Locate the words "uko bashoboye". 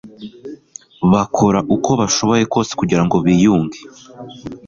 1.75-2.43